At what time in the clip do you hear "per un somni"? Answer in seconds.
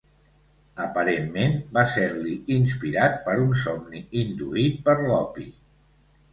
3.29-4.05